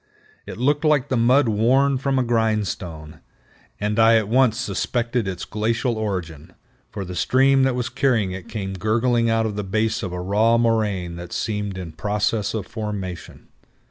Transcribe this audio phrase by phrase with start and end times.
[0.47, 3.19] It looked like the mud worn from a grindstone,
[3.79, 6.53] and I at once suspected its glacial origin,
[6.89, 10.19] for the stream that was carrying it came gurgling out of the base of a
[10.19, 13.49] raw moraine that seemed in process of formation.